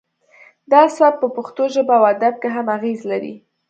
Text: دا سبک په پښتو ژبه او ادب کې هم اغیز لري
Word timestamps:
دا 0.71 0.81
سبک 0.97 1.15
په 1.21 1.27
پښتو 1.35 1.63
ژبه 1.73 1.95
او 1.99 2.03
ادب 2.13 2.35
کې 2.41 2.49
هم 2.55 2.67
اغیز 2.77 2.99
لري 3.11 3.33